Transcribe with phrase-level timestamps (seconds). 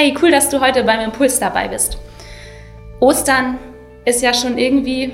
[0.00, 1.98] Hey, cool, dass du heute beim Impuls dabei bist.
[3.00, 3.58] Ostern
[4.04, 5.12] ist ja schon irgendwie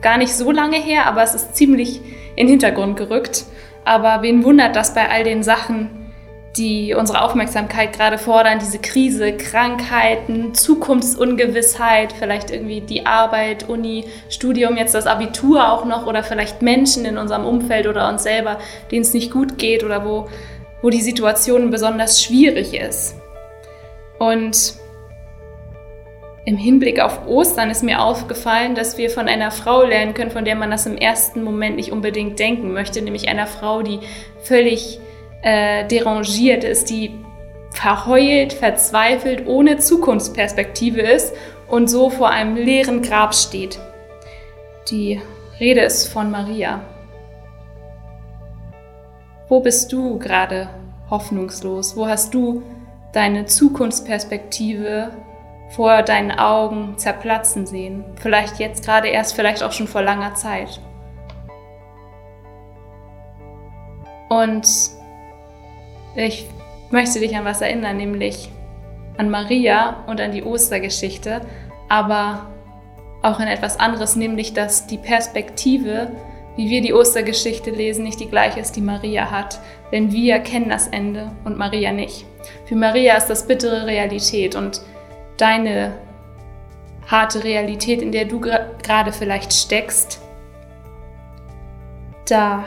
[0.00, 2.00] gar nicht so lange her, aber es ist ziemlich
[2.36, 3.46] in den Hintergrund gerückt.
[3.84, 6.12] Aber wen wundert das bei all den Sachen,
[6.56, 14.76] die unsere Aufmerksamkeit gerade fordern, diese Krise, Krankheiten, Zukunftsungewissheit, vielleicht irgendwie die Arbeit, Uni, Studium,
[14.76, 18.60] jetzt das Abitur auch noch oder vielleicht Menschen in unserem Umfeld oder uns selber,
[18.92, 20.28] denen es nicht gut geht oder wo,
[20.80, 23.16] wo die Situation besonders schwierig ist.
[24.22, 24.74] Und
[26.44, 30.44] im Hinblick auf Ostern ist mir aufgefallen, dass wir von einer Frau lernen können, von
[30.44, 33.98] der man das im ersten Moment nicht unbedingt denken möchte, nämlich einer Frau, die
[34.44, 35.00] völlig
[35.42, 37.10] äh, derangiert ist, die
[37.72, 41.34] verheult, verzweifelt, ohne Zukunftsperspektive ist
[41.66, 43.80] und so vor einem leeren Grab steht.
[44.88, 45.20] Die
[45.58, 46.80] Rede ist von Maria.
[49.48, 50.68] Wo bist du gerade
[51.10, 51.96] hoffnungslos?
[51.96, 52.62] Wo hast du
[53.12, 55.10] deine Zukunftsperspektive
[55.70, 58.04] vor deinen Augen zerplatzen sehen?
[58.16, 60.80] Vielleicht jetzt gerade erst, vielleicht auch schon vor langer Zeit.
[64.28, 64.66] Und
[66.14, 66.48] ich
[66.90, 68.50] möchte dich an was erinnern, nämlich
[69.18, 71.42] an Maria und an die Ostergeschichte,
[71.88, 72.46] aber
[73.22, 76.12] auch an etwas anderes, nämlich dass die Perspektive,
[76.56, 79.60] wie wir die Ostergeschichte lesen, nicht die gleiche ist, die Maria hat.
[79.90, 82.26] Denn wir kennen das Ende und Maria nicht.
[82.66, 84.82] Für Maria ist das bittere Realität und
[85.36, 85.94] deine
[87.06, 90.20] harte Realität, in der du gerade vielleicht steckst,
[92.28, 92.64] da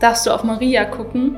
[0.00, 1.36] darfst du auf Maria gucken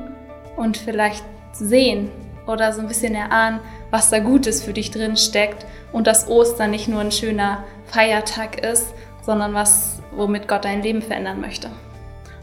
[0.55, 2.09] und vielleicht sehen
[2.47, 3.59] oder so ein bisschen erahnen,
[3.91, 8.63] was da Gutes für dich drin steckt und dass Ostern nicht nur ein schöner Feiertag
[8.63, 11.69] ist, sondern was, womit Gott dein Leben verändern möchte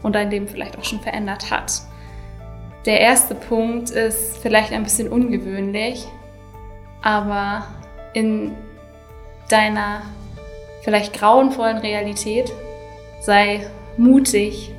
[0.01, 1.81] und dein Leben vielleicht auch schon verändert hat.
[2.85, 6.05] Der erste Punkt ist vielleicht ein bisschen ungewöhnlich,
[7.01, 7.65] aber
[8.13, 8.53] in
[9.49, 10.01] deiner
[10.83, 12.51] vielleicht grauenvollen Realität
[13.21, 13.65] sei
[13.97, 14.73] mutig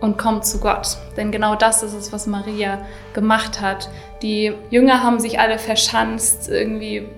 [0.00, 0.98] und komm zu Gott.
[1.16, 3.88] Denn genau das ist es, was Maria gemacht hat.
[4.22, 7.08] Die Jünger haben sich alle verschanzt, irgendwie,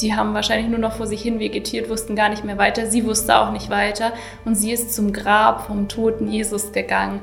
[0.00, 2.86] die haben wahrscheinlich nur noch vor sich hin vegetiert, wussten gar nicht mehr weiter.
[2.86, 4.12] Sie wusste auch nicht weiter.
[4.44, 7.20] Und sie ist zum Grab vom toten Jesus gegangen,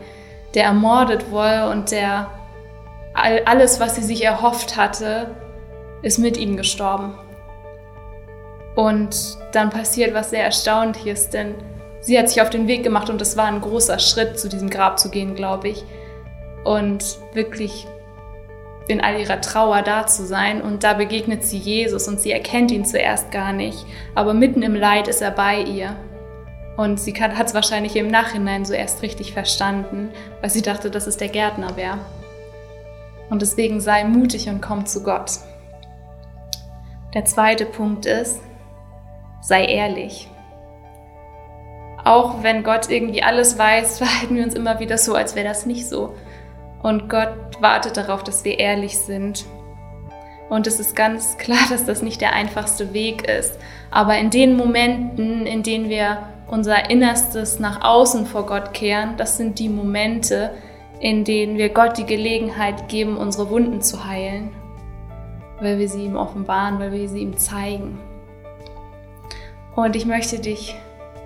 [0.53, 2.29] der ermordet wurde und der
[3.13, 5.35] alles, was sie sich erhofft hatte,
[6.01, 7.15] ist mit ihm gestorben.
[8.75, 11.55] Und dann passiert was sehr Erstaunliches, denn
[12.01, 14.69] sie hat sich auf den Weg gemacht und es war ein großer Schritt, zu diesem
[14.69, 15.83] Grab zu gehen, glaube ich.
[16.63, 17.87] Und wirklich
[18.89, 20.61] in all ihrer Trauer da zu sein.
[20.61, 23.85] Und da begegnet sie Jesus und sie erkennt ihn zuerst gar nicht.
[24.15, 25.95] Aber mitten im Leid ist er bei ihr.
[26.75, 30.11] Und sie hat es wahrscheinlich im Nachhinein so erst richtig verstanden,
[30.41, 31.99] weil sie dachte, dass es der Gärtner wäre.
[33.29, 35.31] Und deswegen sei mutig und komm zu Gott.
[37.13, 38.41] Der zweite Punkt ist,
[39.41, 40.29] sei ehrlich
[42.09, 45.65] auch wenn Gott irgendwie alles weiß, verhalten wir uns immer wieder so, als wäre das
[45.65, 46.15] nicht so.
[46.81, 49.45] Und Gott wartet darauf, dass wir ehrlich sind.
[50.49, 53.59] Und es ist ganz klar, dass das nicht der einfachste Weg ist.
[53.91, 59.37] Aber in den Momenten, in denen wir unser Innerstes nach außen vor Gott kehren, das
[59.37, 60.51] sind die Momente,
[60.99, 64.49] in denen wir Gott die Gelegenheit geben, unsere Wunden zu heilen.
[65.61, 67.99] Weil wir sie ihm offenbaren, weil wir sie ihm zeigen.
[69.75, 70.75] Und ich möchte dich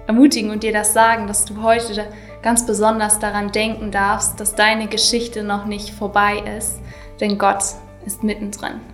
[0.05, 2.05] ermutigen und dir das sagen, dass du heute
[2.43, 6.79] ganz besonders daran denken darfst, dass deine Geschichte noch nicht vorbei ist,
[7.19, 7.63] denn Gott
[8.05, 8.92] ist mittendrin.